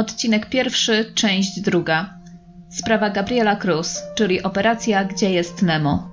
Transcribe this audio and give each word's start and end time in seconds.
Odcinek 0.00 0.48
pierwszy, 0.48 1.12
część 1.14 1.60
druga. 1.60 2.14
Sprawa 2.68 3.10
Gabriela 3.10 3.56
Cruz, 3.56 4.02
czyli 4.14 4.42
operacja 4.42 5.04
Gdzie 5.04 5.30
jest 5.30 5.62
Nemo. 5.62 6.10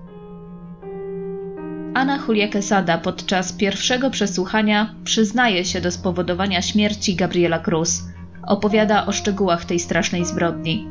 Anna 1.93 2.19
Julia 2.27 2.47
Quesada 2.47 2.97
podczas 2.97 3.53
pierwszego 3.53 4.09
przesłuchania 4.09 4.95
przyznaje 5.03 5.65
się 5.65 5.81
do 5.81 5.91
spowodowania 5.91 6.61
śmierci 6.61 7.15
Gabriela 7.15 7.59
Cruz. 7.59 8.03
Opowiada 8.47 9.05
o 9.05 9.11
szczegółach 9.11 9.65
tej 9.65 9.79
strasznej 9.79 10.25
zbrodni. 10.25 10.87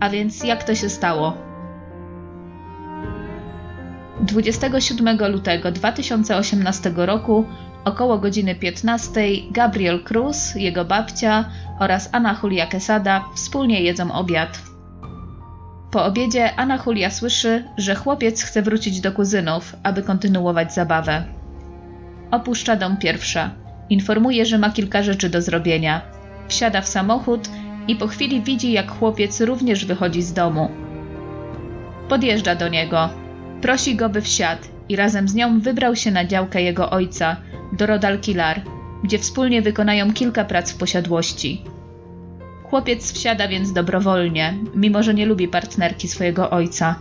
A 0.00 0.10
więc 0.10 0.44
jak 0.44 0.64
to 0.64 0.74
się 0.74 0.88
stało? 0.88 1.36
27 4.20 5.18
lutego 5.32 5.72
2018 5.72 6.92
roku 6.96 7.44
około 7.84 8.18
godziny 8.18 8.54
15 8.54 9.20
Gabriel 9.50 10.04
Cruz, 10.04 10.54
jego 10.54 10.84
babcia 10.84 11.44
oraz 11.78 12.08
Anna 12.12 12.40
Julia 12.42 12.66
Quesada 12.66 13.24
wspólnie 13.34 13.82
jedzą 13.82 14.12
obiad. 14.12 14.62
Po 15.90 16.04
obiedzie 16.04 16.54
Anna 16.56 16.78
Julia 16.86 17.10
słyszy, 17.10 17.64
że 17.76 17.94
chłopiec 17.94 18.42
chce 18.42 18.62
wrócić 18.62 19.00
do 19.00 19.12
kuzynów, 19.12 19.76
aby 19.82 20.02
kontynuować 20.02 20.74
zabawę. 20.74 21.24
Opuszcza 22.30 22.76
dom 22.76 22.96
pierwsza. 22.96 23.50
Informuje, 23.90 24.46
że 24.46 24.58
ma 24.58 24.70
kilka 24.70 25.02
rzeczy 25.02 25.30
do 25.30 25.42
zrobienia. 25.42 26.00
Wsiada 26.48 26.80
w 26.80 26.88
samochód 26.88 27.48
i 27.88 27.96
po 27.96 28.06
chwili 28.06 28.42
widzi, 28.42 28.72
jak 28.72 28.90
chłopiec 28.90 29.40
również 29.40 29.84
wychodzi 29.84 30.22
z 30.22 30.32
domu. 30.32 30.70
Podjeżdża 32.08 32.54
do 32.54 32.68
niego. 32.68 33.08
Prosi 33.62 33.96
go, 33.96 34.08
by 34.08 34.20
wsiadł 34.20 34.62
i 34.90 34.96
razem 34.96 35.28
z 35.28 35.34
nią 35.34 35.60
wybrał 35.60 35.96
się 35.96 36.10
na 36.10 36.24
działkę 36.24 36.62
jego 36.62 36.90
ojca, 36.90 37.36
do 37.72 37.86
Rodalquilar, 37.86 38.62
gdzie 39.04 39.18
wspólnie 39.18 39.62
wykonają 39.62 40.12
kilka 40.12 40.44
prac 40.44 40.72
w 40.72 40.76
posiadłości. 40.76 41.62
Chłopiec 42.64 43.12
wsiada 43.12 43.48
więc 43.48 43.72
dobrowolnie, 43.72 44.54
mimo 44.74 45.02
że 45.02 45.14
nie 45.14 45.26
lubi 45.26 45.48
partnerki 45.48 46.08
swojego 46.08 46.50
ojca. 46.50 46.94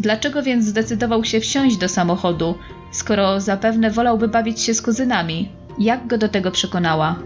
Dlaczego 0.00 0.42
więc 0.42 0.64
zdecydował 0.64 1.24
się 1.24 1.40
wsiąść 1.40 1.76
do 1.76 1.88
samochodu, 1.88 2.54
skoro 2.92 3.40
zapewne 3.40 3.90
wolałby 3.90 4.28
bawić 4.28 4.60
się 4.60 4.74
z 4.74 4.82
kuzynami? 4.82 5.48
Jak 5.78 6.06
go 6.06 6.18
do 6.18 6.28
tego 6.28 6.50
przekonała? 6.50 7.18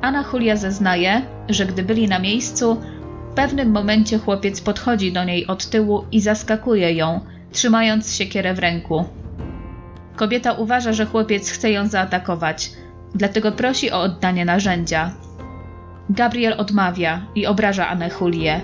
Anna 0.00 0.24
Julia 0.32 0.56
zeznaje, 0.56 1.22
że 1.48 1.66
gdy 1.66 1.82
byli 1.82 2.08
na 2.08 2.18
miejscu, 2.18 2.80
w 3.32 3.34
pewnym 3.34 3.70
momencie 3.70 4.18
chłopiec 4.18 4.60
podchodzi 4.60 5.12
do 5.12 5.24
niej 5.24 5.46
od 5.46 5.66
tyłu 5.66 6.04
i 6.12 6.20
zaskakuje 6.20 6.92
ją, 6.92 7.20
trzymając 7.52 8.14
siekierę 8.14 8.54
w 8.54 8.58
ręku. 8.58 9.04
Kobieta 10.16 10.52
uważa, 10.52 10.92
że 10.92 11.06
chłopiec 11.06 11.50
chce 11.50 11.70
ją 11.70 11.86
zaatakować, 11.86 12.70
dlatego 13.14 13.52
prosi 13.52 13.90
o 13.90 14.00
oddanie 14.00 14.44
narzędzia. 14.44 15.10
Gabriel 16.10 16.54
odmawia 16.58 17.26
i 17.34 17.46
obraża 17.46 17.88
Anę 17.88 18.10
Julię. 18.20 18.60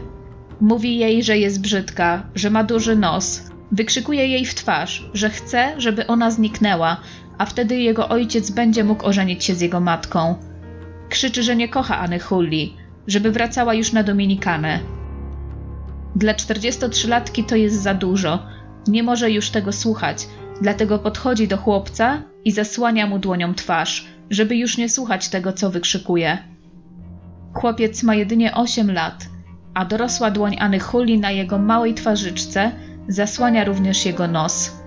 Mówi 0.61 0.99
jej, 0.99 1.23
że 1.23 1.39
jest 1.39 1.61
brzydka, 1.61 2.23
że 2.35 2.51
ma 2.51 2.65
duży 2.65 2.97
nos. 2.97 3.43
Wykrzykuje 3.73 4.27
jej 4.27 4.45
w 4.47 4.55
twarz, 4.55 5.11
że 5.15 5.31
chce, 5.31 5.75
żeby 5.79 6.07
ona 6.07 6.31
zniknęła, 6.31 6.97
a 7.39 7.47
wtedy 7.47 7.77
jego 7.77 8.09
ojciec 8.09 8.51
będzie 8.51 8.85
mógł 8.85 9.07
ożenić 9.07 9.45
się 9.45 9.55
z 9.55 9.61
jego 9.61 9.81
matką. 9.81 10.35
Krzyczy, 11.09 11.43
że 11.43 11.57
nie 11.57 11.69
kocha 11.69 11.99
Anny 11.99 12.19
Julii, 12.31 12.77
żeby 13.07 13.31
wracała 13.31 13.75
już 13.75 13.93
na 13.93 14.03
Dominikanę. 14.03 14.79
Dla 16.17 16.35
43-latki 16.35 17.45
to 17.45 17.57
jest 17.57 17.83
za 17.83 17.95
dużo. 17.95 18.47
Nie 18.89 19.03
może 19.03 19.31
już 19.31 19.51
tego 19.51 19.73
słuchać, 19.73 20.29
dlatego 20.61 20.99
podchodzi 20.99 21.49
do 21.49 21.57
chłopca 21.57 22.23
i 22.45 22.53
zasłania 22.53 23.07
mu 23.07 23.19
dłonią 23.19 23.55
twarz, 23.55 24.07
żeby 24.31 24.57
już 24.57 24.79
nie 24.79 24.89
słuchać 24.89 25.29
tego, 25.29 25.53
co 25.53 25.71
wykrzykuje. 25.71 26.39
Chłopiec 27.55 28.03
ma 28.03 28.15
jedynie 28.15 28.55
8 28.55 28.93
lat, 28.93 29.27
a 29.75 29.85
dorosła 29.85 30.31
dłoń 30.31 30.57
Anny 30.61 30.81
Huli 30.81 31.19
na 31.19 31.31
jego 31.31 31.59
małej 31.59 31.95
twarzyczce 31.95 32.73
zasłania 33.09 33.65
również 33.65 34.07
jego 34.07 34.29
nos. 34.29 34.83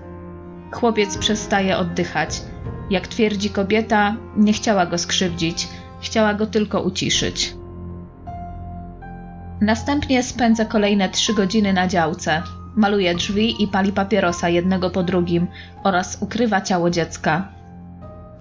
Chłopiec 0.72 1.18
przestaje 1.18 1.76
oddychać. 1.76 2.42
Jak 2.90 3.06
twierdzi 3.06 3.50
kobieta, 3.50 4.16
nie 4.36 4.52
chciała 4.52 4.86
go 4.86 4.98
skrzywdzić, 4.98 5.68
chciała 6.00 6.34
go 6.34 6.46
tylko 6.46 6.82
uciszyć. 6.82 7.54
Następnie 9.60 10.22
spędza 10.22 10.64
kolejne 10.64 11.08
trzy 11.08 11.34
godziny 11.34 11.72
na 11.72 11.88
działce. 11.88 12.42
Maluje 12.76 13.14
drzwi 13.14 13.62
i 13.62 13.68
pali 13.68 13.92
papierosa 13.92 14.48
jednego 14.48 14.90
po 14.90 15.02
drugim 15.02 15.46
oraz 15.84 16.18
ukrywa 16.20 16.60
ciało 16.60 16.90
dziecka. 16.90 17.48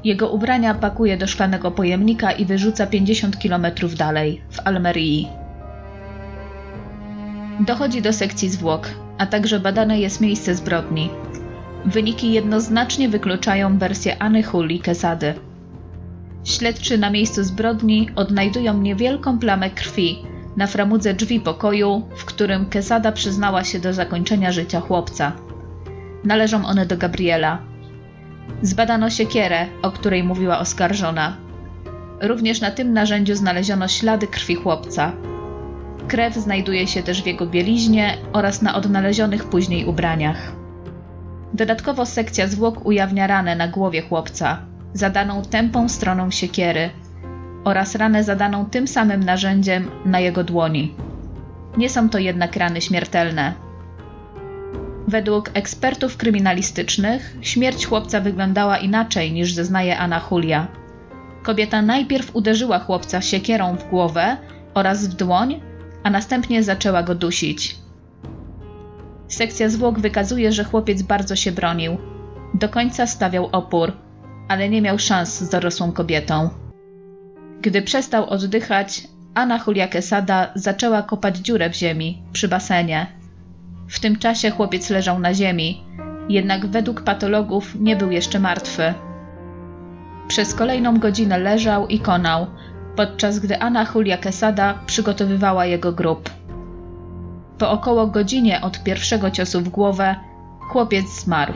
Jego 0.03 0.29
ubrania 0.29 0.73
pakuje 0.73 1.17
do 1.17 1.27
szklanego 1.27 1.71
pojemnika 1.71 2.31
i 2.31 2.45
wyrzuca 2.45 2.87
50 2.87 3.37
km 3.37 3.65
dalej, 3.97 4.41
w 4.51 4.59
Almerii. 4.59 5.27
Dochodzi 7.59 8.01
do 8.01 8.13
sekcji 8.13 8.49
zwłok, 8.49 8.89
a 9.17 9.25
także 9.25 9.59
badane 9.59 9.99
jest 9.99 10.21
miejsce 10.21 10.55
zbrodni. 10.55 11.09
Wyniki 11.85 12.33
jednoznacznie 12.33 13.09
wykluczają 13.09 13.77
wersję 13.77 14.21
Anny 14.21 14.43
Huli 14.43 14.79
Kesady. 14.79 15.33
Śledczy 16.43 16.97
na 16.97 17.09
miejscu 17.09 17.43
zbrodni 17.43 18.09
odnajdują 18.15 18.77
niewielką 18.77 19.39
plamę 19.39 19.69
krwi 19.69 20.34
na 20.57 20.67
framudze 20.67 21.13
drzwi 21.13 21.39
pokoju, 21.39 22.07
w 22.17 22.25
którym 22.25 22.65
Kesada 22.65 23.11
przyznała 23.11 23.63
się 23.63 23.79
do 23.79 23.93
zakończenia 23.93 24.51
życia 24.51 24.81
chłopca. 24.81 25.31
Należą 26.23 26.65
one 26.65 26.85
do 26.85 26.97
Gabriela. 26.97 27.59
Zbadano 28.61 29.09
siekierę, 29.09 29.67
o 29.81 29.91
której 29.91 30.23
mówiła 30.23 30.59
oskarżona. 30.59 31.37
Również 32.21 32.61
na 32.61 32.71
tym 32.71 32.93
narzędziu 32.93 33.35
znaleziono 33.35 33.87
ślady 33.87 34.27
krwi 34.27 34.55
chłopca. 34.55 35.11
Krew 36.07 36.35
znajduje 36.35 36.87
się 36.87 37.03
też 37.03 37.23
w 37.23 37.25
jego 37.25 37.45
bieliźnie 37.45 38.17
oraz 38.33 38.61
na 38.61 38.75
odnalezionych 38.75 39.43
później 39.43 39.85
ubraniach. 39.85 40.51
Dodatkowo 41.53 42.05
sekcja 42.05 42.47
zwłok 42.47 42.85
ujawnia 42.85 43.27
ranę 43.27 43.55
na 43.55 43.67
głowie 43.67 44.01
chłopca, 44.01 44.59
zadaną 44.93 45.41
tępą 45.41 45.89
stroną 45.89 46.31
siekiery 46.31 46.89
oraz 47.65 47.95
ranę 47.95 48.23
zadaną 48.23 48.65
tym 48.65 48.87
samym 48.87 49.23
narzędziem 49.23 49.91
na 50.05 50.19
jego 50.19 50.43
dłoni. 50.43 50.93
Nie 51.77 51.89
są 51.89 52.09
to 52.09 52.17
jednak 52.17 52.55
rany 52.55 52.81
śmiertelne. 52.81 53.53
Według 55.07 55.49
ekspertów 55.53 56.17
kryminalistycznych 56.17 57.37
śmierć 57.41 57.85
chłopca 57.85 58.21
wyglądała 58.21 58.77
inaczej 58.77 59.33
niż 59.33 59.53
zeznaje 59.53 59.97
Anna 59.97 60.21
Julia. 60.31 60.67
Kobieta 61.43 61.81
najpierw 61.81 62.35
uderzyła 62.35 62.79
chłopca 62.79 63.21
siekierą 63.21 63.77
w 63.77 63.89
głowę 63.89 64.37
oraz 64.73 65.07
w 65.07 65.13
dłoń, 65.13 65.61
a 66.03 66.09
następnie 66.09 66.63
zaczęła 66.63 67.03
go 67.03 67.15
dusić. 67.15 67.75
Sekcja 69.27 69.69
zwłok 69.69 69.99
wykazuje, 69.99 70.51
że 70.51 70.63
chłopiec 70.63 71.01
bardzo 71.01 71.35
się 71.35 71.51
bronił. 71.51 71.97
Do 72.53 72.69
końca 72.69 73.07
stawiał 73.07 73.49
opór, 73.51 73.91
ale 74.47 74.69
nie 74.69 74.81
miał 74.81 74.99
szans 74.99 75.39
z 75.39 75.49
dorosłą 75.49 75.91
kobietą. 75.91 76.49
Gdy 77.65 77.81
przestał 77.81 78.29
oddychać, 78.29 79.07
Anna 79.33 79.59
Julia 79.67 79.87
Quesada 79.87 80.51
zaczęła 80.55 81.03
kopać 81.03 81.37
dziurę 81.37 81.69
w 81.69 81.75
ziemi, 81.75 82.21
przy 82.33 82.47
basenie. 82.47 83.07
W 83.87 83.99
tym 83.99 84.15
czasie 84.15 84.51
chłopiec 84.51 84.89
leżał 84.89 85.19
na 85.19 85.33
ziemi, 85.33 85.83
jednak 86.29 86.65
według 86.65 87.01
patologów 87.01 87.75
nie 87.79 87.95
był 87.95 88.11
jeszcze 88.11 88.39
martwy. 88.39 88.93
Przez 90.27 90.53
kolejną 90.53 90.99
godzinę 90.99 91.37
leżał 91.37 91.87
i 91.87 91.99
konał, 91.99 92.47
podczas 92.95 93.39
gdy 93.39 93.59
Anna 93.59 93.87
Julia 93.95 94.17
Quesada 94.17 94.79
przygotowywała 94.85 95.65
jego 95.65 95.91
grób. 95.91 96.29
Po 97.57 97.71
około 97.71 98.07
godzinie 98.07 98.61
od 98.61 98.83
pierwszego 98.83 99.31
ciosu 99.31 99.61
w 99.61 99.69
głowę 99.69 100.15
chłopiec 100.71 101.05
zmarł. 101.23 101.53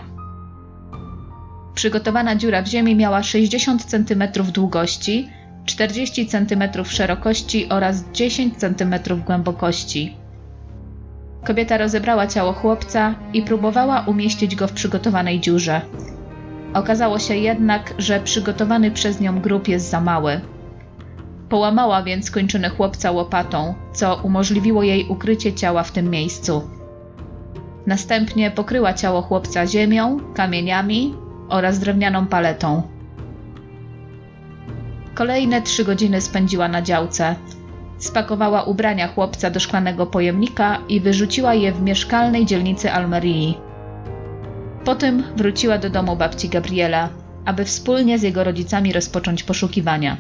Przygotowana 1.74 2.36
dziura 2.36 2.62
w 2.62 2.68
ziemi 2.68 2.96
miała 2.96 3.24
60 3.24 3.86
cm 3.86 4.24
długości, 4.54 5.30
40 5.70 6.28
cm 6.28 6.86
szerokości 6.86 7.70
oraz 7.70 8.04
10 8.14 8.58
cm 8.58 8.96
głębokości. 9.26 10.16
Kobieta 11.46 11.78
rozebrała 11.78 12.28
ciało 12.28 12.54
chłopca 12.54 13.16
i 13.34 13.42
próbowała 13.42 14.04
umieścić 14.08 14.56
go 14.56 14.68
w 14.68 14.72
przygotowanej 14.74 15.40
dziurze. 15.40 15.82
Okazało 16.74 17.20
się 17.20 17.36
jednak, 17.36 17.94
że 17.98 18.20
przygotowany 18.20 18.92
przez 18.92 19.20
nią 19.20 19.40
grób 19.40 19.68
jest 19.68 19.90
za 19.90 20.02
mały. 20.02 20.42
Połamała 21.50 22.04
więc 22.04 22.32
kończyny 22.32 22.70
chłopca 22.70 23.12
łopatą, 23.12 23.74
co 23.94 24.20
umożliwiło 24.24 24.84
jej 24.84 25.08
ukrycie 25.08 25.54
ciała 25.54 25.84
w 25.84 25.92
tym 25.92 26.10
miejscu. 26.10 26.62
Następnie 27.86 28.52
pokryła 28.52 28.94
ciało 28.94 29.22
chłopca 29.22 29.68
ziemią, 29.68 30.20
kamieniami 30.34 31.16
oraz 31.50 31.80
drewnianą 31.80 32.28
paletą. 32.28 32.99
Kolejne 35.20 35.62
trzy 35.62 35.84
godziny 35.84 36.22
spędziła 36.22 36.68
na 36.68 36.82
działce. 36.82 37.36
Spakowała 37.98 38.64
ubrania 38.64 39.08
chłopca 39.08 39.50
do 39.50 39.60
szklanego 39.60 40.06
pojemnika 40.06 40.78
i 40.90 41.02
wyrzuciła 41.02 41.54
je 41.54 41.72
w 41.72 41.82
mieszkalnej 41.82 42.46
dzielnicy 42.46 42.92
Almerii. 42.92 43.58
Potem 44.86 45.24
wróciła 45.36 45.78
do 45.78 45.90
domu 45.90 46.16
babci 46.16 46.50
Gabriela, 46.50 47.10
aby 47.46 47.66
wspólnie 47.66 48.20
z 48.20 48.22
jego 48.22 48.44
rodzicami 48.44 48.94
rozpocząć 48.94 49.44
poszukiwania. 49.44 50.18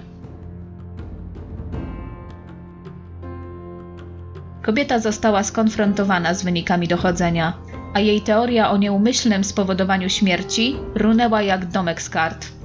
Kobieta 4.61 4.99
została 4.99 5.43
skonfrontowana 5.43 6.33
z 6.33 6.43
wynikami 6.43 6.87
dochodzenia, 6.87 7.53
a 7.93 7.99
jej 7.99 8.21
teoria 8.21 8.71
o 8.71 8.77
nieumyślnym 8.77 9.43
spowodowaniu 9.43 10.09
śmierci 10.09 10.75
runęła 10.95 11.41
jak 11.41 11.65
domek 11.65 12.01
z 12.01 12.09
kart. 12.09 12.58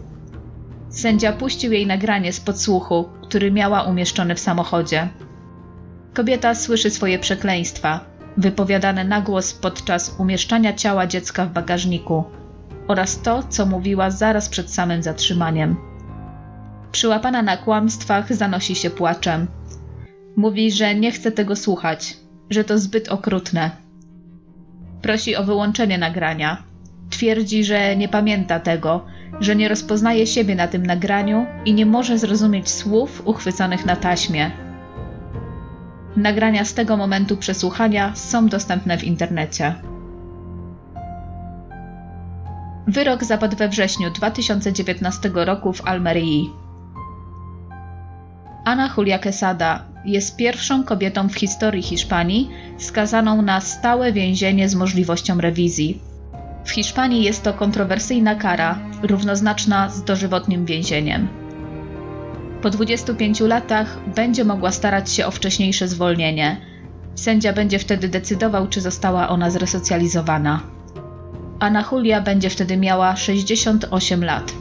Sędzia 0.94 1.32
puścił 1.32 1.73
jej 1.73 1.87
nagranie 1.87 2.32
z 2.32 2.41
podsłuchu, 2.41 3.08
który 3.23 3.52
miała 3.52 3.82
umieszczony 3.82 4.35
w 4.35 4.41
samochodzie. 4.41 5.08
Kobieta 6.14 6.55
słyszy 6.55 6.91
swoje 6.91 7.19
przekleństwa, 7.19 8.00
wypowiadane 8.37 9.05
na 9.05 9.20
głos 9.20 9.52
podczas 9.52 10.14
umieszczania 10.19 10.73
ciała 10.73 11.06
dziecka 11.06 11.46
w 11.46 11.52
bagażniku, 11.52 12.25
oraz 12.88 13.23
to, 13.23 13.43
co 13.43 13.67
mówiła 13.67 14.11
zaraz 14.11 14.49
przed 14.49 14.70
samym 14.70 15.02
zatrzymaniem. 15.02 15.76
Przyłapana 16.93 17.43
na 17.43 17.56
kłamstwach, 17.56 18.35
zanosi 18.35 18.75
się 18.75 18.90
płaczem. 18.90 19.47
Mówi, 20.37 20.73
że 20.73 20.94
nie 20.94 21.12
chce 21.12 21.32
tego 21.32 21.56
słuchać, 21.56 22.17
że 22.50 22.64
to 22.64 22.79
zbyt 22.79 23.08
okrutne. 23.08 23.70
Prosi 25.02 25.37
o 25.37 25.44
wyłączenie 25.44 25.99
nagrania. 25.99 26.62
Twierdzi, 27.11 27.64
że 27.64 27.97
nie 27.97 28.08
pamięta 28.08 28.61
tego, 28.61 29.05
że 29.41 29.56
nie 29.56 29.69
rozpoznaje 29.69 30.26
siebie 30.26 30.55
na 30.55 30.69
tym 30.69 30.87
nagraniu 30.87 31.47
i 31.65 31.75
nie 31.75 31.87
może 31.87 32.19
zrozumieć 32.19 32.71
słów 32.71 33.23
uchwyconych 33.25 33.87
na 33.87 33.97
taśmie. 33.97 34.50
Nagrania 36.17 36.65
z 36.65 36.75
tego 36.75 36.97
momentu 36.97 37.37
przesłuchania 37.37 38.15
są 38.15 38.49
dostępne 38.49 38.99
w 38.99 39.05
internecie. 39.05 39.75
Wyrok 42.87 43.25
zapadł 43.25 43.56
we 43.56 43.69
wrześniu 43.69 44.11
2019 44.11 45.31
roku 45.35 45.73
w 45.73 45.88
Almerii. 45.88 46.50
Ana 48.65 48.94
Julia 48.97 49.19
Quesada 49.19 49.85
jest 50.05 50.37
pierwszą 50.37 50.85
kobietą 50.85 51.29
w 51.29 51.35
historii 51.35 51.82
Hiszpanii 51.82 52.50
skazaną 52.79 53.43
na 53.43 53.61
stałe 53.61 54.12
więzienie 54.12 54.69
z 54.69 54.75
możliwością 54.75 55.41
rewizji. 55.41 56.13
W 56.64 56.70
Hiszpanii 56.70 57.22
jest 57.22 57.43
to 57.43 57.52
kontrowersyjna 57.52 58.34
kara, 58.34 58.78
równoznaczna 59.02 59.88
z 59.88 60.05
dożywotnim 60.05 60.64
więzieniem. 60.64 61.28
Po 62.62 62.70
25 62.70 63.40
latach 63.40 63.99
będzie 64.14 64.44
mogła 64.44 64.72
starać 64.72 65.12
się 65.12 65.26
o 65.26 65.31
wcześniejsze 65.31 65.88
zwolnienie. 65.88 66.56
Sędzia 67.14 67.52
będzie 67.52 67.78
wtedy 67.78 68.08
decydował, 68.08 68.69
czy 68.69 68.81
została 68.81 69.28
ona 69.28 69.50
zresocjalizowana. 69.50 70.61
Ana 71.61 71.84
Julia 71.93 72.20
będzie 72.20 72.50
wtedy 72.50 72.76
miała 72.76 73.16
68 73.16 74.25
lat. 74.25 74.52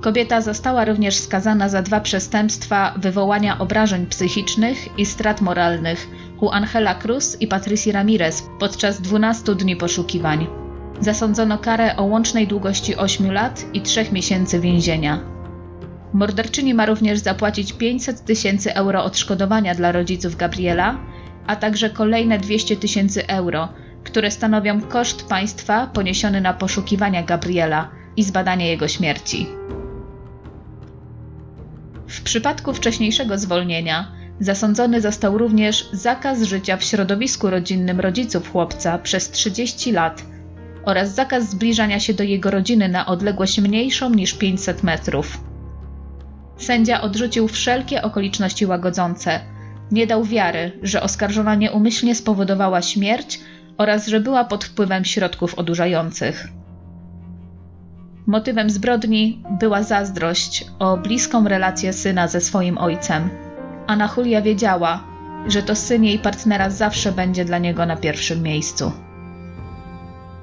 Kobieta 0.00 0.40
została 0.40 0.84
również 0.84 1.16
skazana 1.16 1.68
za 1.68 1.82
dwa 1.82 2.00
przestępstwa 2.00 2.94
wywołania 2.96 3.58
obrażeń 3.58 4.06
psychicznych 4.06 4.98
i 4.98 5.06
strat 5.06 5.40
moralnych 5.40 6.08
u 6.40 6.50
Angela 6.50 6.94
Cruz 6.94 7.40
i 7.40 7.46
Patricia 7.46 7.92
Ramirez 7.92 8.42
podczas 8.58 9.00
12 9.00 9.54
dni 9.54 9.76
poszukiwań. 9.76 10.46
Zasądzono 11.00 11.58
karę 11.58 11.96
o 11.96 12.04
łącznej 12.04 12.46
długości 12.46 12.96
8 12.96 13.32
lat 13.32 13.64
i 13.74 13.80
3 13.80 14.06
miesięcy 14.12 14.60
więzienia. 14.60 15.20
Morderczyni 16.12 16.74
ma 16.74 16.86
również 16.86 17.18
zapłacić 17.18 17.72
500 17.72 18.24
tysięcy 18.24 18.74
euro 18.74 19.04
odszkodowania 19.04 19.74
dla 19.74 19.92
rodziców 19.92 20.36
Gabriela, 20.36 20.98
a 21.46 21.56
także 21.56 21.90
kolejne 21.90 22.38
200 22.38 22.76
tysięcy 22.76 23.26
euro, 23.26 23.68
które 24.04 24.30
stanowią 24.30 24.80
koszt 24.80 25.28
państwa 25.28 25.86
poniesiony 25.86 26.40
na 26.40 26.54
poszukiwania 26.54 27.22
Gabriela 27.22 27.90
i 28.16 28.22
zbadanie 28.22 28.68
jego 28.68 28.88
śmierci. 28.88 29.46
W 32.08 32.22
przypadku 32.22 32.72
wcześniejszego 32.72 33.38
zwolnienia 33.38 34.19
zasądzony 34.40 35.00
został 35.00 35.38
również 35.38 35.88
zakaz 35.92 36.42
życia 36.42 36.76
w 36.76 36.84
środowisku 36.84 37.50
rodzinnym 37.50 38.00
rodziców 38.00 38.52
chłopca 38.52 38.98
przez 38.98 39.30
30 39.30 39.92
lat 39.92 40.22
oraz 40.84 41.14
zakaz 41.14 41.50
zbliżania 41.50 42.00
się 42.00 42.14
do 42.14 42.22
jego 42.22 42.50
rodziny 42.50 42.88
na 42.88 43.06
odległość 43.06 43.60
mniejszą 43.60 44.10
niż 44.10 44.34
500 44.34 44.82
metrów. 44.82 45.40
Sędzia 46.56 47.00
odrzucił 47.00 47.48
wszelkie 47.48 48.02
okoliczności 48.02 48.66
łagodzące. 48.66 49.40
Nie 49.92 50.06
dał 50.06 50.24
wiary, 50.24 50.72
że 50.82 51.02
oskarżona 51.02 51.54
nieumyślnie 51.54 52.14
spowodowała 52.14 52.82
śmierć 52.82 53.40
oraz 53.78 54.06
że 54.06 54.20
była 54.20 54.44
pod 54.44 54.64
wpływem 54.64 55.04
środków 55.04 55.54
odurzających. 55.54 56.48
Motywem 58.26 58.70
zbrodni 58.70 59.42
była 59.60 59.82
zazdrość 59.82 60.64
o 60.78 60.96
bliską 60.96 61.48
relację 61.48 61.92
syna 61.92 62.28
ze 62.28 62.40
swoim 62.40 62.78
ojcem. 62.78 63.49
Anna 63.90 64.08
Julia 64.16 64.42
wiedziała, 64.42 65.02
że 65.46 65.62
to 65.62 65.76
syn 65.76 66.04
jej 66.04 66.18
partnera 66.18 66.70
zawsze 66.70 67.12
będzie 67.12 67.44
dla 67.44 67.58
niego 67.58 67.86
na 67.86 67.96
pierwszym 67.96 68.42
miejscu. 68.42 68.92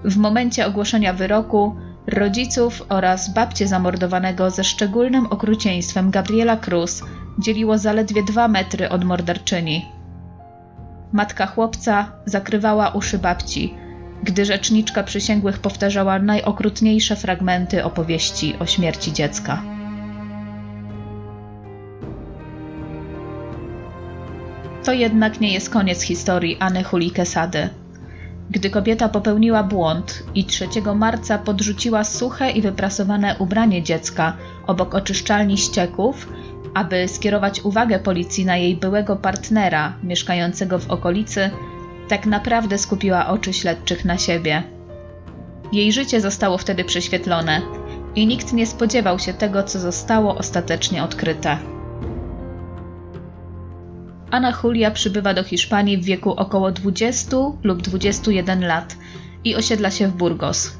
W 0.03 0.17
momencie 0.17 0.67
ogłoszenia 0.67 1.13
wyroku 1.13 1.75
rodziców 2.07 2.83
oraz 2.89 3.33
babcię 3.33 3.67
zamordowanego 3.67 4.49
ze 4.49 4.63
szczególnym 4.63 5.25
okrucieństwem 5.25 6.11
Gabriela 6.11 6.57
Cruz 6.57 7.03
dzieliło 7.39 7.77
zaledwie 7.77 8.23
dwa 8.23 8.47
metry 8.47 8.89
od 8.89 9.03
morderczyni. 9.03 9.85
Matka 11.13 11.45
chłopca 11.45 12.11
zakrywała 12.25 12.89
uszy 12.89 13.19
babci, 13.19 13.73
gdy 14.23 14.45
rzeczniczka 14.45 15.03
przysięgłych 15.03 15.59
powtarzała 15.59 16.19
najokrutniejsze 16.19 17.15
fragmenty 17.15 17.83
opowieści 17.83 18.55
o 18.59 18.65
śmierci 18.65 19.13
dziecka. 19.13 19.76
To 24.87 24.93
jednak 24.93 25.41
nie 25.41 25.53
jest 25.53 25.69
koniec 25.69 26.01
historii 26.01 26.57
Anny 26.59 26.83
Huli 26.83 27.11
Quesady. 27.11 27.69
Gdy 28.49 28.69
kobieta 28.69 29.09
popełniła 29.09 29.63
błąd 29.63 30.23
i 30.35 30.45
3 30.45 30.67
marca 30.95 31.37
podrzuciła 31.37 32.03
suche 32.03 32.51
i 32.51 32.61
wyprasowane 32.61 33.35
ubranie 33.39 33.83
dziecka 33.83 34.37
obok 34.67 34.95
oczyszczalni 34.95 35.57
ścieków, 35.57 36.27
aby 36.73 37.07
skierować 37.07 37.61
uwagę 37.61 37.99
policji 37.99 38.45
na 38.45 38.57
jej 38.57 38.75
byłego 38.75 39.15
partnera 39.15 39.93
mieszkającego 40.03 40.79
w 40.79 40.91
okolicy, 40.91 41.49
tak 42.07 42.25
naprawdę 42.25 42.77
skupiła 42.77 43.27
oczy 43.27 43.53
śledczych 43.53 44.05
na 44.05 44.17
siebie. 44.17 44.63
Jej 45.71 45.91
życie 45.91 46.21
zostało 46.21 46.57
wtedy 46.57 46.83
prześwietlone 46.83 47.61
i 48.15 48.27
nikt 48.27 48.53
nie 48.53 48.65
spodziewał 48.65 49.19
się 49.19 49.33
tego, 49.33 49.63
co 49.63 49.79
zostało 49.79 50.35
ostatecznie 50.35 51.03
odkryte. 51.03 51.76
Ana 54.31 54.53
Julia 54.63 54.91
przybywa 54.91 55.33
do 55.33 55.43
Hiszpanii 55.43 55.97
w 55.97 56.05
wieku 56.05 56.31
około 56.31 56.71
20 56.71 57.37
lub 57.63 57.81
21 57.81 58.67
lat 58.67 58.95
i 59.43 59.55
osiedla 59.55 59.91
się 59.91 60.07
w 60.07 60.11
Burgos. 60.11 60.77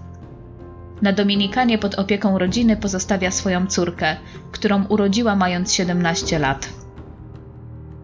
Na 1.01 1.13
Dominikanie 1.13 1.77
pod 1.77 1.95
opieką 1.95 2.37
rodziny 2.37 2.77
pozostawia 2.77 3.31
swoją 3.31 3.67
córkę, 3.67 4.15
którą 4.51 4.85
urodziła 4.85 5.35
mając 5.35 5.73
17 5.73 6.39
lat. 6.39 6.69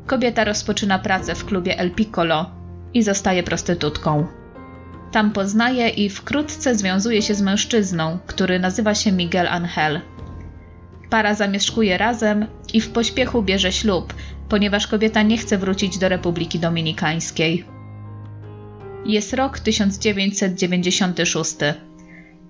Kobieta 0.06 0.44
rozpoczyna 0.44 1.00
pracę 1.00 1.36
w 1.36 1.46
klubie 1.46 1.80
El 1.80 1.92
Piccolo 1.92 2.50
i 2.94 3.04
zostaje 3.04 3.44
prostytutką. 3.44 4.28
Tam 5.12 5.32
poznaje 5.32 5.90
i 5.90 6.10
wkrótce 6.10 6.76
związuje 6.76 7.22
się 7.22 7.36
z 7.36 7.42
mężczyzną, 7.42 8.18
który 8.28 8.60
nazywa 8.60 8.96
się 8.96 9.12
Miguel 9.12 9.48
Angel. 9.48 10.02
Para 11.10 11.36
zamieszkuje 11.36 11.98
razem 11.98 12.46
i 12.74 12.82
w 12.82 12.90
pośpiechu 12.90 13.44
bierze 13.44 13.72
ślub, 13.72 14.14
ponieważ 14.54 14.88
kobieta 14.88 15.22
nie 15.22 15.38
chce 15.38 15.58
wrócić 15.58 15.98
do 15.98 16.10
Republiki 16.10 16.60
Dominikańskiej. 16.60 17.66
Jest 19.06 19.34
rok 19.34 19.60
1996. 19.60 21.56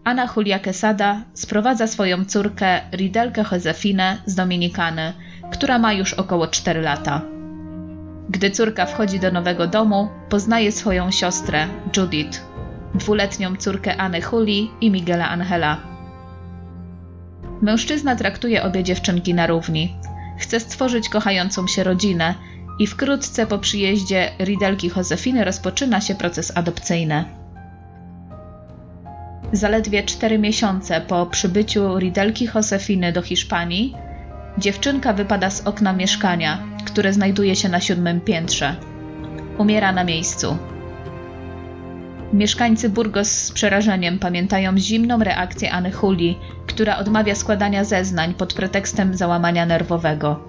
Ana 0.03 0.29
Julia 0.35 0.59
Quesada 0.59 1.21
sprowadza 1.33 1.87
swoją 1.87 2.25
córkę 2.25 2.81
Ridelkę 2.91 3.43
Josefinę 3.51 4.17
z 4.25 4.35
Dominikany, 4.35 5.13
która 5.51 5.79
ma 5.79 5.93
już 5.93 6.13
około 6.13 6.47
4 6.47 6.81
lata. 6.81 7.21
Gdy 8.29 8.51
córka 8.51 8.85
wchodzi 8.85 9.19
do 9.19 9.31
nowego 9.31 9.67
domu, 9.67 10.09
poznaje 10.29 10.71
swoją 10.71 11.11
siostrę, 11.11 11.67
Judith, 11.97 12.41
dwuletnią 12.95 13.55
córkę 13.55 13.97
Anny 13.97 14.21
Huli 14.21 14.71
i 14.81 14.91
Miguela 14.91 15.29
Angela. 15.29 15.77
Mężczyzna 17.61 18.15
traktuje 18.15 18.63
obie 18.63 18.83
dziewczynki 18.83 19.33
na 19.33 19.47
równi. 19.47 19.95
Chce 20.37 20.59
stworzyć 20.59 21.09
kochającą 21.09 21.67
się 21.67 21.83
rodzinę 21.83 22.35
i 22.79 22.87
wkrótce 22.87 23.47
po 23.47 23.59
przyjeździe 23.59 24.31
Ridelki 24.39 24.91
Josefiny 24.97 25.45
rozpoczyna 25.45 26.01
się 26.01 26.15
proces 26.15 26.57
adopcyjny. 26.57 27.25
Zaledwie 29.51 30.03
cztery 30.03 30.39
miesiące 30.39 31.01
po 31.01 31.25
przybyciu 31.25 31.99
Ridelki 31.99 32.47
Josefiny 32.55 33.11
do 33.11 33.21
Hiszpanii, 33.21 33.95
dziewczynka 34.57 35.13
wypada 35.13 35.49
z 35.49 35.67
okna 35.67 35.93
mieszkania, 35.93 36.63
które 36.85 37.13
znajduje 37.13 37.55
się 37.55 37.69
na 37.69 37.79
siódmym 37.79 38.21
piętrze. 38.21 38.75
Umiera 39.57 39.91
na 39.91 40.03
miejscu. 40.03 40.57
Mieszkańcy 42.33 42.89
Burgos 42.89 43.31
z 43.31 43.51
przerażeniem 43.51 44.19
pamiętają 44.19 44.77
zimną 44.77 45.19
reakcję 45.19 45.71
Anny 45.71 45.91
Huli, 45.91 46.37
która 46.67 46.97
odmawia 46.97 47.35
składania 47.35 47.83
zeznań 47.83 48.33
pod 48.33 48.53
pretekstem 48.53 49.17
załamania 49.17 49.65
nerwowego. 49.65 50.39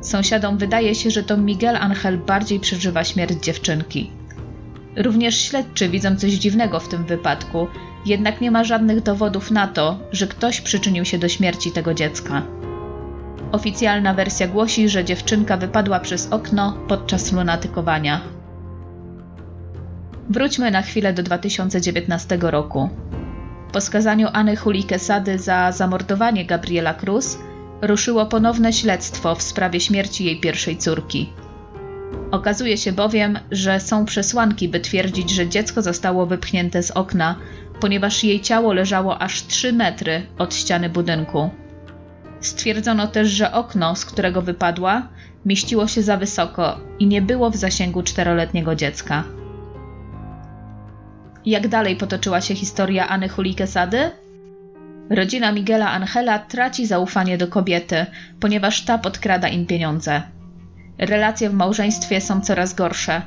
Sąsiadom 0.00 0.58
wydaje 0.58 0.94
się, 0.94 1.10
że 1.10 1.22
to 1.22 1.36
Miguel 1.36 1.76
Angel 1.76 2.18
bardziej 2.18 2.60
przeżywa 2.60 3.04
śmierć 3.04 3.44
dziewczynki. 3.44 4.10
Również 4.96 5.40
śledczy 5.40 5.88
widzą 5.88 6.16
coś 6.16 6.32
dziwnego 6.32 6.80
w 6.80 6.88
tym 6.88 7.04
wypadku, 7.04 7.66
jednak 8.06 8.40
nie 8.40 8.50
ma 8.50 8.64
żadnych 8.64 9.02
dowodów 9.02 9.50
na 9.50 9.66
to, 9.66 9.98
że 10.12 10.26
ktoś 10.26 10.60
przyczynił 10.60 11.04
się 11.04 11.18
do 11.18 11.28
śmierci 11.28 11.72
tego 11.72 11.94
dziecka. 11.94 12.42
Oficjalna 13.52 14.14
wersja 14.14 14.48
głosi, 14.48 14.88
że 14.88 15.04
dziewczynka 15.04 15.56
wypadła 15.56 16.00
przez 16.00 16.32
okno 16.32 16.78
podczas 16.88 17.32
lunatykowania. 17.32 18.41
Wróćmy 20.30 20.70
na 20.70 20.82
chwilę 20.82 21.12
do 21.12 21.22
2019 21.22 22.38
roku. 22.40 22.88
Po 23.72 23.80
skazaniu 23.80 24.28
Anny 24.32 24.56
Huli 24.56 24.84
Quesady 24.84 25.38
za 25.38 25.72
zamordowanie 25.72 26.44
Gabriela 26.44 26.94
Cruz 26.94 27.38
ruszyło 27.82 28.26
ponowne 28.26 28.72
śledztwo 28.72 29.34
w 29.34 29.42
sprawie 29.42 29.80
śmierci 29.80 30.24
jej 30.24 30.40
pierwszej 30.40 30.76
córki. 30.76 31.32
Okazuje 32.30 32.76
się 32.76 32.92
bowiem, 32.92 33.38
że 33.50 33.80
są 33.80 34.04
przesłanki, 34.04 34.68
by 34.68 34.80
twierdzić, 34.80 35.30
że 35.30 35.48
dziecko 35.48 35.82
zostało 35.82 36.26
wypchnięte 36.26 36.82
z 36.82 36.90
okna, 36.90 37.36
ponieważ 37.80 38.24
jej 38.24 38.40
ciało 38.40 38.72
leżało 38.72 39.22
aż 39.22 39.46
3 39.46 39.72
metry 39.72 40.26
od 40.38 40.54
ściany 40.54 40.88
budynku. 40.88 41.50
Stwierdzono 42.40 43.06
też, 43.06 43.28
że 43.28 43.52
okno, 43.52 43.96
z 43.96 44.04
którego 44.04 44.42
wypadła, 44.42 45.08
mieściło 45.46 45.86
się 45.86 46.02
za 46.02 46.16
wysoko 46.16 46.80
i 46.98 47.06
nie 47.06 47.22
było 47.22 47.50
w 47.50 47.56
zasięgu 47.56 48.02
czteroletniego 48.02 48.74
dziecka. 48.74 49.24
Jak 51.46 51.68
dalej 51.68 51.96
potoczyła 51.96 52.40
się 52.40 52.54
historia 52.54 53.08
Anny 53.08 53.28
Huli 53.28 53.54
Quesady? 53.54 54.10
Rodzina 55.10 55.52
Miguela 55.52 55.90
Angela 55.90 56.38
traci 56.38 56.86
zaufanie 56.86 57.38
do 57.38 57.48
kobiety, 57.48 58.06
ponieważ 58.40 58.84
ta 58.84 58.98
podkrada 58.98 59.48
im 59.48 59.66
pieniądze. 59.66 60.22
Relacje 60.98 61.50
w 61.50 61.54
małżeństwie 61.54 62.20
są 62.20 62.40
coraz 62.40 62.74
gorsze. 62.74 63.22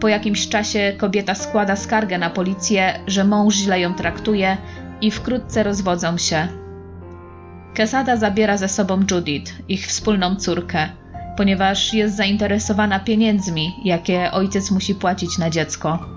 Po 0.00 0.08
jakimś 0.08 0.48
czasie 0.48 0.92
kobieta 0.98 1.34
składa 1.34 1.76
skargę 1.76 2.18
na 2.18 2.30
policję, 2.30 3.00
że 3.06 3.24
mąż 3.24 3.54
źle 3.54 3.80
ją 3.80 3.94
traktuje 3.94 4.56
i 5.00 5.10
wkrótce 5.10 5.62
rozwodzą 5.62 6.18
się. 6.18 6.48
Quesada 7.76 8.16
zabiera 8.16 8.56
ze 8.56 8.68
sobą 8.68 9.00
Judith, 9.10 9.52
ich 9.68 9.86
wspólną 9.86 10.36
córkę, 10.36 10.88
ponieważ 11.36 11.94
jest 11.94 12.16
zainteresowana 12.16 13.00
pieniędzmi, 13.00 13.74
jakie 13.84 14.32
ojciec 14.32 14.70
musi 14.70 14.94
płacić 14.94 15.38
na 15.38 15.50
dziecko. 15.50 16.15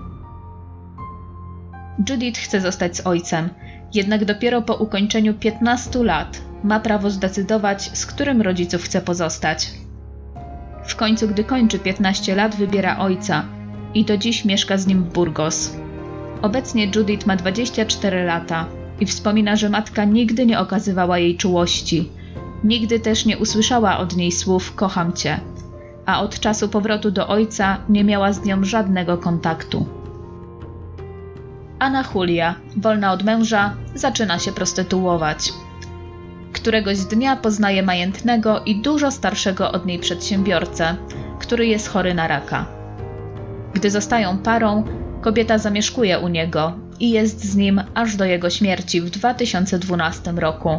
Judith 2.08 2.40
chce 2.40 2.60
zostać 2.60 2.96
z 2.96 3.06
ojcem, 3.06 3.48
jednak 3.94 4.24
dopiero 4.24 4.62
po 4.62 4.74
ukończeniu 4.74 5.34
15 5.34 6.04
lat 6.04 6.40
ma 6.64 6.80
prawo 6.80 7.10
zdecydować, 7.10 7.98
z 7.98 8.06
którym 8.06 8.42
rodziców 8.42 8.82
chce 8.82 9.00
pozostać. 9.00 9.70
W 10.86 10.96
końcu, 10.96 11.28
gdy 11.28 11.44
kończy 11.44 11.78
15 11.78 12.34
lat, 12.34 12.56
wybiera 12.56 12.98
ojca 12.98 13.44
i 13.94 14.04
do 14.04 14.16
dziś 14.16 14.44
mieszka 14.44 14.78
z 14.78 14.86
nim 14.86 15.04
w 15.04 15.12
Burgos. 15.12 15.76
Obecnie 16.42 16.90
Judith 16.94 17.26
ma 17.26 17.36
24 17.36 18.24
lata 18.24 18.66
i 19.00 19.06
wspomina, 19.06 19.56
że 19.56 19.68
matka 19.68 20.04
nigdy 20.04 20.46
nie 20.46 20.58
okazywała 20.58 21.18
jej 21.18 21.36
czułości. 21.36 22.08
Nigdy 22.64 23.00
też 23.00 23.26
nie 23.26 23.38
usłyszała 23.38 23.98
od 23.98 24.16
niej 24.16 24.32
słów 24.32 24.74
kocham 24.74 25.12
cię, 25.12 25.40
a 26.06 26.22
od 26.22 26.40
czasu 26.40 26.68
powrotu 26.68 27.10
do 27.10 27.28
ojca 27.28 27.78
nie 27.88 28.04
miała 28.04 28.32
z 28.32 28.44
nią 28.44 28.64
żadnego 28.64 29.18
kontaktu. 29.18 29.99
Anna 31.80 32.04
Julia, 32.14 32.54
wolna 32.76 33.12
od 33.12 33.22
męża, 33.22 33.74
zaczyna 33.94 34.38
się 34.38 34.52
prostytuować. 34.52 35.52
Któregoś 36.52 36.98
dnia 36.98 37.36
poznaje 37.36 37.82
majętnego 37.82 38.60
i 38.60 38.82
dużo 38.82 39.10
starszego 39.10 39.72
od 39.72 39.86
niej 39.86 39.98
przedsiębiorcę, 39.98 40.96
który 41.38 41.66
jest 41.66 41.88
chory 41.88 42.14
na 42.14 42.28
raka. 42.28 42.66
Gdy 43.74 43.90
zostają 43.90 44.38
parą, 44.38 44.84
kobieta 45.20 45.58
zamieszkuje 45.58 46.18
u 46.18 46.28
niego 46.28 46.72
i 47.00 47.10
jest 47.10 47.44
z 47.44 47.56
nim 47.56 47.82
aż 47.94 48.16
do 48.16 48.24
jego 48.24 48.50
śmierci 48.50 49.00
w 49.00 49.10
2012 49.10 50.32
roku. 50.32 50.78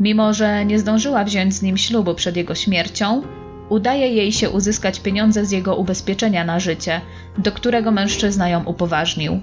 Mimo, 0.00 0.32
że 0.32 0.64
nie 0.64 0.78
zdążyła 0.78 1.24
wziąć 1.24 1.54
z 1.54 1.62
nim 1.62 1.76
ślubu 1.76 2.14
przed 2.14 2.36
jego 2.36 2.54
śmiercią, 2.54 3.22
udaje 3.68 4.08
jej 4.08 4.32
się 4.32 4.50
uzyskać 4.50 5.00
pieniądze 5.00 5.46
z 5.46 5.50
jego 5.50 5.76
ubezpieczenia 5.76 6.44
na 6.44 6.60
życie, 6.60 7.00
do 7.38 7.52
którego 7.52 7.90
mężczyzna 7.90 8.48
ją 8.48 8.64
upoważnił. 8.64 9.40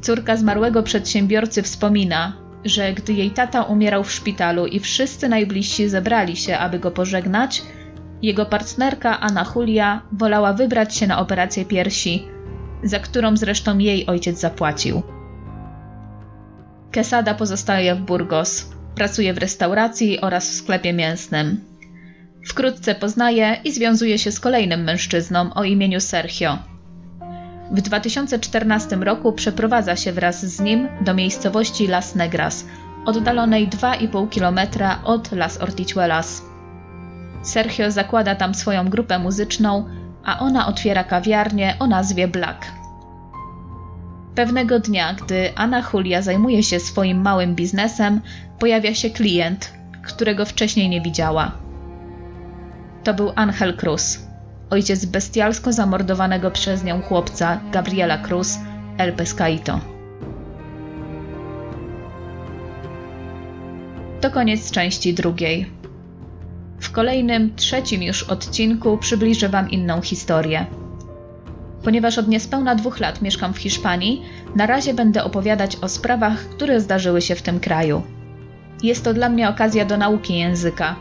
Córka 0.00 0.36
zmarłego 0.36 0.82
przedsiębiorcy 0.82 1.62
wspomina, 1.62 2.36
że 2.64 2.92
gdy 2.92 3.12
jej 3.12 3.30
tata 3.30 3.62
umierał 3.62 4.04
w 4.04 4.12
szpitalu 4.12 4.66
i 4.66 4.80
wszyscy 4.80 5.28
najbliżsi 5.28 5.88
zebrali 5.88 6.36
się, 6.36 6.58
aby 6.58 6.78
go 6.78 6.90
pożegnać, 6.90 7.62
jego 8.22 8.46
partnerka 8.46 9.20
Anna 9.20 9.46
Julia 9.56 10.02
wolała 10.12 10.52
wybrać 10.52 10.96
się 10.96 11.06
na 11.06 11.18
operację 11.18 11.64
piersi, 11.64 12.26
za 12.82 12.98
którą 12.98 13.36
zresztą 13.36 13.78
jej 13.78 14.06
ojciec 14.06 14.40
zapłacił. 14.40 15.02
Quesada 16.92 17.34
pozostaje 17.34 17.94
w 17.94 18.00
Burgos, 18.00 18.66
pracuje 18.94 19.34
w 19.34 19.38
restauracji 19.38 20.20
oraz 20.20 20.50
w 20.50 20.54
sklepie 20.54 20.92
mięsnym. 20.92 21.60
Wkrótce 22.46 22.94
poznaje 22.94 23.56
i 23.64 23.72
związuje 23.72 24.18
się 24.18 24.32
z 24.32 24.40
kolejnym 24.40 24.84
mężczyzną 24.84 25.54
o 25.54 25.64
imieniu 25.64 26.00
Sergio. 26.00 26.69
W 27.70 27.80
2014 27.80 28.96
roku 28.96 29.32
przeprowadza 29.32 29.96
się 29.96 30.12
wraz 30.12 30.46
z 30.46 30.60
nim 30.60 30.88
do 31.00 31.14
miejscowości 31.14 31.86
Las 31.86 32.14
Negras, 32.14 32.64
oddalonej 33.06 33.68
2,5 33.68 34.28
km 34.28 34.60
od 35.04 35.32
Las 35.32 35.62
Ortichuelas. 35.62 36.42
Sergio 37.42 37.90
zakłada 37.90 38.34
tam 38.34 38.54
swoją 38.54 38.88
grupę 38.88 39.18
muzyczną, 39.18 39.88
a 40.24 40.38
ona 40.38 40.66
otwiera 40.66 41.04
kawiarnię 41.04 41.76
o 41.78 41.86
nazwie 41.86 42.28
Black. 42.28 42.66
Pewnego 44.34 44.80
dnia, 44.80 45.14
gdy 45.14 45.52
Anna 45.56 45.82
Julia 45.92 46.22
zajmuje 46.22 46.62
się 46.62 46.80
swoim 46.80 47.22
małym 47.22 47.54
biznesem, 47.54 48.20
pojawia 48.58 48.94
się 48.94 49.10
klient, 49.10 49.72
którego 50.02 50.44
wcześniej 50.44 50.88
nie 50.88 51.00
widziała. 51.00 51.52
To 53.04 53.14
był 53.14 53.32
Angel 53.36 53.76
Cruz, 53.76 54.29
ojciec 54.70 55.04
bestialsko 55.04 55.72
zamordowanego 55.72 56.50
przez 56.50 56.84
nią 56.84 57.02
chłopca 57.02 57.60
Gabriela 57.72 58.18
Cruz, 58.18 58.58
El 58.98 59.12
Pescaito. 59.12 59.80
To 64.20 64.30
koniec 64.30 64.70
części 64.70 65.14
drugiej. 65.14 65.70
W 66.80 66.90
kolejnym, 66.90 67.56
trzecim 67.56 68.02
już 68.02 68.22
odcinku 68.22 68.98
przybliżę 68.98 69.48
Wam 69.48 69.70
inną 69.70 70.00
historię. 70.02 70.66
Ponieważ 71.82 72.18
od 72.18 72.28
niespełna 72.28 72.74
dwóch 72.74 73.00
lat 73.00 73.22
mieszkam 73.22 73.54
w 73.54 73.58
Hiszpanii, 73.58 74.22
na 74.56 74.66
razie 74.66 74.94
będę 74.94 75.24
opowiadać 75.24 75.76
o 75.76 75.88
sprawach, 75.88 76.38
które 76.38 76.80
zdarzyły 76.80 77.22
się 77.22 77.34
w 77.34 77.42
tym 77.42 77.60
kraju. 77.60 78.02
Jest 78.82 79.04
to 79.04 79.14
dla 79.14 79.28
mnie 79.28 79.48
okazja 79.48 79.84
do 79.84 79.96
nauki 79.96 80.38
języka, 80.38 80.96